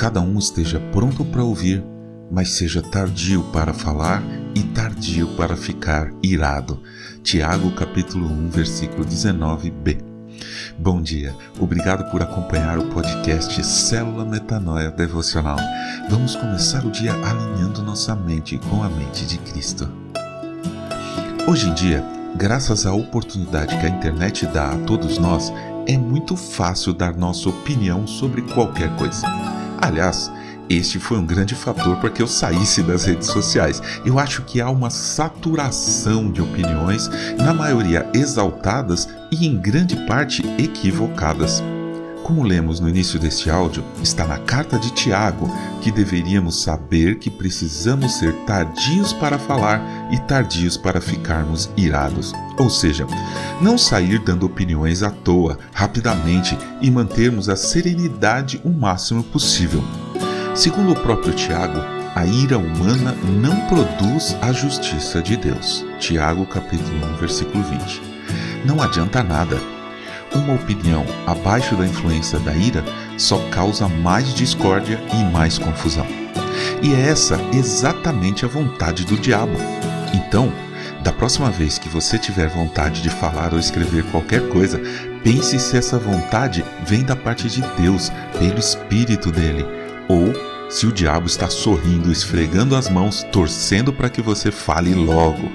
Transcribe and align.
cada 0.00 0.18
um 0.18 0.38
esteja 0.38 0.80
pronto 0.92 1.26
para 1.26 1.44
ouvir, 1.44 1.84
mas 2.30 2.52
seja 2.52 2.80
tardio 2.80 3.42
para 3.52 3.74
falar 3.74 4.22
e 4.54 4.62
tardio 4.62 5.26
para 5.36 5.54
ficar 5.54 6.10
irado. 6.22 6.82
Tiago 7.22 7.70
capítulo 7.72 8.26
1, 8.26 8.48
versículo 8.48 9.04
19b. 9.04 10.02
Bom 10.78 11.02
dia, 11.02 11.36
obrigado 11.58 12.10
por 12.10 12.22
acompanhar 12.22 12.78
o 12.78 12.86
podcast 12.86 13.62
Célula 13.62 14.24
Metanoia 14.24 14.90
Devocional. 14.90 15.58
Vamos 16.08 16.34
começar 16.34 16.82
o 16.82 16.90
dia 16.90 17.12
alinhando 17.12 17.82
nossa 17.82 18.16
mente 18.16 18.56
com 18.70 18.82
a 18.82 18.88
mente 18.88 19.26
de 19.26 19.36
Cristo. 19.36 19.86
Hoje 21.46 21.68
em 21.68 21.74
dia, 21.74 22.02
graças 22.36 22.86
à 22.86 22.94
oportunidade 22.94 23.78
que 23.78 23.84
a 23.84 23.90
internet 23.90 24.46
dá 24.46 24.70
a 24.70 24.78
todos 24.78 25.18
nós, 25.18 25.52
é 25.86 25.98
muito 25.98 26.36
fácil 26.36 26.94
dar 26.94 27.14
nossa 27.14 27.50
opinião 27.50 28.06
sobre 28.06 28.40
qualquer 28.40 28.88
coisa. 28.96 29.26
Aliás, 29.80 30.30
este 30.68 31.00
foi 31.00 31.18
um 31.18 31.26
grande 31.26 31.54
fator 31.54 31.96
para 31.96 32.10
que 32.10 32.22
eu 32.22 32.28
saísse 32.28 32.82
das 32.82 33.04
redes 33.04 33.26
sociais. 33.26 33.82
Eu 34.04 34.18
acho 34.18 34.42
que 34.42 34.60
há 34.60 34.70
uma 34.70 34.90
saturação 34.90 36.30
de 36.30 36.40
opiniões, 36.40 37.08
na 37.38 37.52
maioria 37.52 38.08
exaltadas 38.14 39.08
e 39.32 39.46
em 39.46 39.56
grande 39.56 39.96
parte 40.06 40.42
equivocadas. 40.58 41.62
Como 42.22 42.44
lemos 42.44 42.78
no 42.80 42.88
início 42.88 43.18
deste 43.18 43.50
áudio, 43.50 43.82
está 44.02 44.26
na 44.26 44.38
carta 44.38 44.78
de 44.78 44.90
Tiago 44.90 45.50
que 45.80 45.90
deveríamos 45.90 46.62
saber 46.62 47.18
que 47.18 47.30
precisamos 47.30 48.12
ser 48.12 48.32
tardios 48.46 49.12
para 49.12 49.38
falar 49.38 49.80
e 50.12 50.18
tardios 50.18 50.76
para 50.76 51.00
ficarmos 51.00 51.70
irados. 51.76 52.32
Ou 52.58 52.68
seja, 52.68 53.06
não 53.60 53.76
sair 53.76 54.18
dando 54.20 54.46
opiniões 54.46 55.02
à 55.02 55.10
toa, 55.10 55.58
rapidamente 55.72 56.56
e 56.80 56.90
mantermos 56.90 57.48
a 57.48 57.56
serenidade 57.56 58.60
o 58.64 58.70
máximo 58.70 59.24
possível. 59.24 59.82
Segundo 60.54 60.92
o 60.92 61.00
próprio 61.00 61.32
Tiago, 61.32 61.80
a 62.14 62.26
ira 62.26 62.58
humana 62.58 63.14
não 63.40 63.66
produz 63.66 64.36
a 64.42 64.52
justiça 64.52 65.22
de 65.22 65.36
Deus. 65.36 65.84
Tiago 65.98 66.44
capítulo 66.46 67.14
1, 67.14 67.16
versículo 67.16 67.64
20. 67.64 68.02
Não 68.66 68.82
adianta 68.82 69.22
nada 69.22 69.58
uma 70.34 70.54
opinião 70.54 71.04
abaixo 71.26 71.74
da 71.76 71.86
influência 71.86 72.38
da 72.40 72.54
ira 72.54 72.84
só 73.16 73.38
causa 73.50 73.88
mais 73.88 74.32
discórdia 74.34 75.00
e 75.12 75.24
mais 75.32 75.58
confusão. 75.58 76.06
E 76.82 76.94
é 76.94 77.08
essa 77.08 77.38
exatamente 77.52 78.44
a 78.44 78.48
vontade 78.48 79.04
do 79.04 79.18
diabo. 79.18 79.56
Então, 80.14 80.52
da 81.02 81.12
próxima 81.12 81.50
vez 81.50 81.78
que 81.78 81.88
você 81.88 82.18
tiver 82.18 82.48
vontade 82.48 83.02
de 83.02 83.10
falar 83.10 83.52
ou 83.52 83.58
escrever 83.58 84.04
qualquer 84.10 84.48
coisa, 84.48 84.80
pense 85.22 85.58
se 85.58 85.76
essa 85.76 85.98
vontade 85.98 86.64
vem 86.86 87.02
da 87.02 87.16
parte 87.16 87.48
de 87.48 87.62
Deus, 87.78 88.10
pelo 88.38 88.58
Espírito 88.58 89.30
dele, 89.30 89.64
ou 90.08 90.32
se 90.68 90.86
o 90.86 90.92
diabo 90.92 91.26
está 91.26 91.48
sorrindo, 91.48 92.12
esfregando 92.12 92.76
as 92.76 92.88
mãos, 92.88 93.22
torcendo 93.32 93.92
para 93.92 94.10
que 94.10 94.22
você 94.22 94.52
fale 94.52 94.94
logo. 94.94 95.50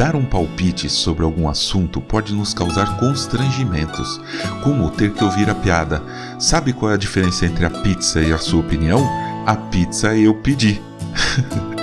Dar 0.00 0.16
um 0.16 0.24
palpite 0.24 0.88
sobre 0.88 1.24
algum 1.24 1.46
assunto 1.46 2.00
pode 2.00 2.34
nos 2.34 2.54
causar 2.54 2.98
constrangimentos, 2.98 4.18
como 4.64 4.90
ter 4.90 5.12
que 5.12 5.22
ouvir 5.22 5.50
a 5.50 5.54
piada. 5.54 6.02
Sabe 6.38 6.72
qual 6.72 6.90
é 6.90 6.94
a 6.94 6.96
diferença 6.96 7.44
entre 7.44 7.66
a 7.66 7.70
pizza 7.70 8.18
e 8.22 8.32
a 8.32 8.38
sua 8.38 8.60
opinião? 8.60 9.06
A 9.44 9.54
pizza 9.54 10.16
eu 10.16 10.32
pedi. 10.36 10.80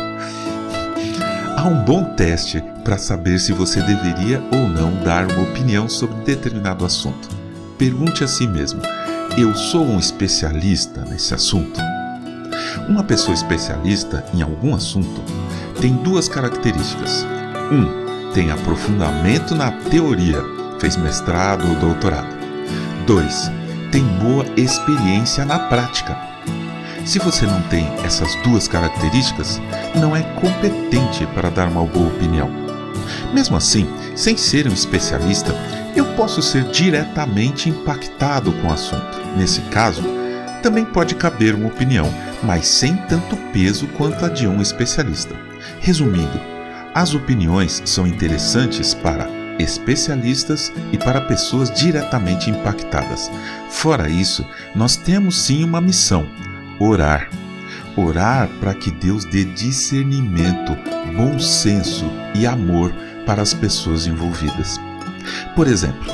Há 1.56 1.66
um 1.66 1.86
bom 1.86 2.16
teste 2.16 2.60
para 2.84 2.98
saber 2.98 3.38
se 3.40 3.54
você 3.54 3.84
deveria 3.84 4.42
ou 4.52 4.68
não 4.68 4.96
dar 5.04 5.32
uma 5.32 5.44
opinião 5.44 5.88
sobre 5.88 6.16
determinado 6.24 6.84
assunto. 6.84 7.30
Pergunte 7.78 8.24
a 8.24 8.28
si 8.28 8.48
mesmo: 8.48 8.82
eu 9.38 9.54
sou 9.54 9.86
um 9.86 10.00
especialista 10.00 11.06
nesse 11.06 11.36
assunto? 11.36 11.80
Uma 12.90 13.04
pessoa 13.04 13.36
especialista 13.36 14.26
em 14.34 14.42
algum 14.42 14.74
assunto 14.74 15.22
tem 15.80 15.94
duas 15.98 16.28
características. 16.28 17.24
Um, 17.72 18.07
tem 18.34 18.52
aprofundamento 18.52 19.56
na 19.56 19.72
teoria, 19.72 20.44
fez 20.80 20.98
mestrado 20.98 21.68
ou 21.68 21.76
doutorado. 21.76 22.36
2. 23.06 23.52
Tem 23.92 24.04
boa 24.04 24.46
experiência 24.58 25.46
na 25.46 25.58
prática. 25.60 26.18
Se 27.06 27.20
você 27.20 27.46
não 27.46 27.62
tem 27.64 27.88
essas 28.04 28.36
duas 28.44 28.68
características, 28.68 29.62
não 29.96 30.16
é 30.16 30.22
competente 30.22 31.26
para 31.28 31.50
dar 31.50 31.70
uma 31.70 31.86
boa 31.86 32.08
opinião. 32.08 32.50
Mesmo 33.34 33.56
assim, 33.56 33.88
sem 34.14 34.36
ser 34.36 34.68
um 34.68 34.74
especialista, 34.74 35.54
eu 35.96 36.06
posso 36.16 36.42
ser 36.42 36.64
diretamente 36.66 37.70
impactado 37.70 38.52
com 38.52 38.68
o 38.68 38.74
assunto. 38.74 39.18
Nesse 39.38 39.62
caso, 39.62 40.04
também 40.62 40.84
pode 40.84 41.16
caber 41.16 41.56
uma 41.56 41.70
opinião, 41.70 42.14
mas 42.44 42.68
sem 42.68 42.96
tanto 42.96 43.38
peso 43.54 43.88
quanto 43.98 44.26
a 44.26 44.30
de 44.30 44.46
um 44.48 44.62
especialista. 44.62 45.34
Resumindo, 45.80 46.57
as 46.98 47.14
opiniões 47.14 47.84
são 47.86 48.08
interessantes 48.08 48.96
para 48.96 49.30
especialistas 49.60 50.74
e 50.92 50.98
para 50.98 51.22
pessoas 51.22 51.70
diretamente 51.70 52.50
impactadas. 52.50 53.30
Fora 53.70 54.10
isso, 54.10 54.44
nós 54.74 54.96
temos 54.96 55.40
sim 55.40 55.64
uma 55.64 55.80
missão: 55.80 56.28
orar. 56.80 57.30
Orar 57.96 58.50
para 58.60 58.74
que 58.74 58.90
Deus 58.90 59.26
dê 59.26 59.46
discernimento, 59.46 60.76
bom 61.16 61.38
senso 61.38 62.06
e 62.34 62.48
amor 62.48 62.92
para 63.28 63.44
as 63.44 63.54
pessoas 63.54 64.08
envolvidas. 64.08 64.80
Por 65.56 65.68
exemplo, 65.68 66.12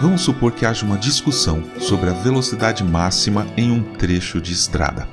vamos 0.00 0.22
supor 0.22 0.52
que 0.52 0.64
haja 0.64 0.86
uma 0.86 0.96
discussão 0.96 1.62
sobre 1.78 2.08
a 2.08 2.14
velocidade 2.14 2.82
máxima 2.82 3.46
em 3.54 3.70
um 3.70 3.82
trecho 3.82 4.40
de 4.40 4.54
estrada. 4.54 5.06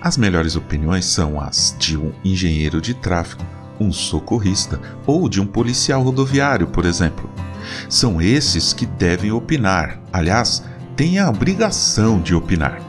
As 0.00 0.16
melhores 0.16 0.56
opiniões 0.56 1.04
são 1.04 1.38
as 1.38 1.76
de 1.78 1.98
um 1.98 2.14
engenheiro 2.24 2.80
de 2.80 2.94
tráfego 2.94 3.44
um 3.80 3.92
socorrista 3.92 4.80
ou 5.06 5.28
de 5.28 5.40
um 5.40 5.46
policial 5.46 6.02
rodoviário, 6.02 6.66
por 6.66 6.84
exemplo. 6.84 7.28
São 7.88 8.20
esses 8.20 8.72
que 8.72 8.86
devem 8.86 9.32
opinar, 9.32 10.00
aliás, 10.12 10.62
têm 10.94 11.18
a 11.18 11.28
obrigação 11.28 12.20
de 12.20 12.34
opinar. 12.34 12.80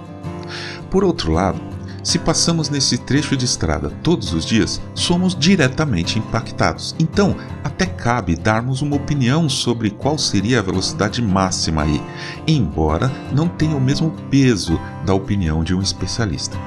Por 0.90 1.03
outro 1.03 1.31
lado, 1.31 1.59
se 2.08 2.18
passamos 2.18 2.70
nesse 2.70 2.97
trecho 2.97 3.36
de 3.36 3.44
estrada 3.44 3.90
todos 4.02 4.31
os 4.31 4.46
dias, 4.46 4.81
somos 4.96 5.36
diretamente 5.36 6.18
impactados. 6.18 6.96
Então, 6.97 7.36
até 7.66 7.86
cabe 7.86 8.34
darmos 8.38 8.81
uma 8.81 8.96
opinião 8.96 9.50
sobre 9.50 9.90
qual 9.90 10.18
seria 10.18 10.59
a 10.59 10.62
velocidade 10.62 11.22
máxima 11.22 11.84
aí, 11.84 12.02
embora 12.47 13.12
não 13.34 13.50
tenha 13.50 13.76
o 13.76 13.81
mesmo 13.81 14.12
peso 14.31 14.80
da 15.06 15.14
opinião 15.14 15.66
de 15.66 15.76
um 15.76 15.81
especialista. 15.81 16.58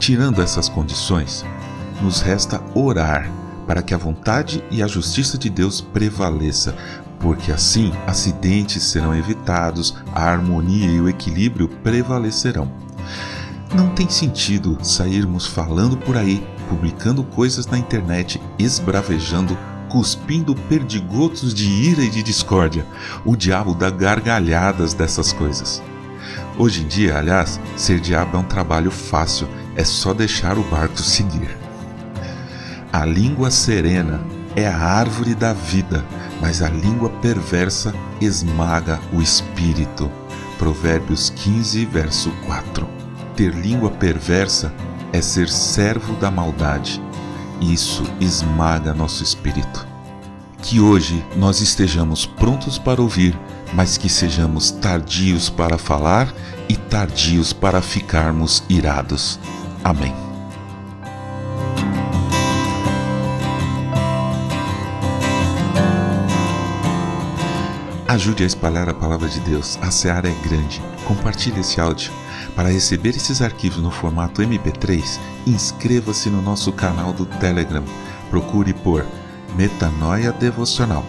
Tirando 0.00 0.42
essas 0.42 0.68
condições, 0.68 1.44
nos 2.02 2.20
resta 2.20 2.60
orar 2.74 3.30
para 3.66 3.82
que 3.82 3.94
a 3.94 3.98
vontade 3.98 4.62
e 4.70 4.82
a 4.82 4.86
justiça 4.86 5.38
de 5.38 5.48
Deus 5.48 5.80
prevaleça, 5.80 6.74
porque 7.18 7.52
assim 7.52 7.92
acidentes 8.06 8.82
serão 8.82 9.14
evitados, 9.14 9.94
a 10.12 10.24
harmonia 10.24 10.90
e 10.90 11.00
o 11.00 11.08
equilíbrio 11.08 11.68
prevalecerão. 11.68 12.70
Não 13.74 13.88
tem 13.90 14.08
sentido 14.10 14.76
sairmos 14.82 15.46
falando 15.46 15.96
por 15.96 16.16
aí, 16.16 16.46
publicando 16.68 17.22
coisas 17.24 17.66
na 17.66 17.78
internet, 17.78 18.40
esbravejando, 18.58 19.56
cuspindo 19.88 20.54
perdigotos 20.54 21.54
de 21.54 21.68
ira 21.68 22.02
e 22.02 22.10
de 22.10 22.22
discórdia. 22.22 22.84
O 23.24 23.36
diabo 23.36 23.74
dá 23.74 23.88
gargalhadas 23.88 24.92
dessas 24.92 25.32
coisas. 25.32 25.82
Hoje 26.58 26.82
em 26.82 26.86
dia, 26.88 27.16
aliás, 27.16 27.58
ser 27.76 27.98
diabo 27.98 28.36
é 28.36 28.40
um 28.40 28.44
trabalho 28.44 28.90
fácil, 28.90 29.48
é 29.74 29.84
só 29.84 30.12
deixar 30.12 30.58
o 30.58 30.64
barco 30.64 30.98
seguir. 31.00 31.61
A 32.92 33.06
língua 33.06 33.50
serena 33.50 34.20
é 34.54 34.68
a 34.68 34.76
árvore 34.76 35.34
da 35.34 35.54
vida, 35.54 36.04
mas 36.42 36.60
a 36.60 36.68
língua 36.68 37.08
perversa 37.08 37.94
esmaga 38.20 39.00
o 39.14 39.22
espírito. 39.22 40.12
Provérbios 40.58 41.30
15, 41.30 41.86
verso 41.86 42.30
4. 42.44 42.86
Ter 43.34 43.54
língua 43.54 43.90
perversa 43.90 44.70
é 45.10 45.22
ser 45.22 45.48
servo 45.48 46.14
da 46.16 46.30
maldade. 46.30 47.02
Isso 47.62 48.04
esmaga 48.20 48.92
nosso 48.92 49.22
espírito. 49.22 49.86
Que 50.60 50.78
hoje 50.78 51.24
nós 51.34 51.62
estejamos 51.62 52.26
prontos 52.26 52.78
para 52.78 53.00
ouvir, 53.00 53.34
mas 53.72 53.96
que 53.96 54.10
sejamos 54.10 54.70
tardios 54.70 55.48
para 55.48 55.78
falar 55.78 56.30
e 56.68 56.76
tardios 56.76 57.54
para 57.54 57.80
ficarmos 57.80 58.62
irados. 58.68 59.40
Amém. 59.82 60.31
Ajude 68.08 68.42
a 68.42 68.46
espalhar 68.46 68.88
a 68.88 68.94
palavra 68.94 69.28
de 69.28 69.40
Deus. 69.40 69.78
A 69.80 69.90
seara 69.90 70.28
é 70.28 70.34
grande. 70.46 70.82
Compartilhe 71.06 71.60
esse 71.60 71.80
áudio. 71.80 72.12
Para 72.54 72.70
receber 72.70 73.10
esses 73.10 73.40
arquivos 73.40 73.78
no 73.78 73.90
formato 73.90 74.42
MP3, 74.42 75.18
inscreva-se 75.46 76.28
no 76.28 76.42
nosso 76.42 76.72
canal 76.72 77.12
do 77.12 77.24
Telegram. 77.24 77.84
Procure 78.30 78.74
por 78.74 79.06
Metanoia 79.56 80.32
Devocional. 80.32 81.04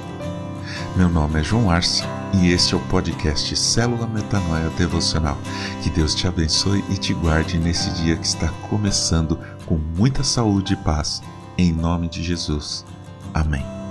Meu 0.95 1.09
nome 1.09 1.39
é 1.39 1.43
João 1.43 1.69
Arce 1.69 2.03
e 2.33 2.51
este 2.51 2.73
é 2.73 2.77
o 2.77 2.79
podcast 2.81 3.55
Célula 3.55 4.07
Metanoia 4.07 4.69
Devocional. 4.77 5.37
Que 5.81 5.89
Deus 5.89 6.15
te 6.15 6.27
abençoe 6.27 6.83
e 6.89 6.97
te 6.97 7.13
guarde 7.13 7.57
nesse 7.57 7.89
dia 8.01 8.15
que 8.15 8.25
está 8.25 8.47
começando 8.69 9.37
com 9.65 9.75
muita 9.75 10.23
saúde 10.23 10.73
e 10.73 10.77
paz. 10.77 11.21
Em 11.57 11.71
nome 11.71 12.07
de 12.07 12.23
Jesus. 12.23 12.85
Amém. 13.33 13.82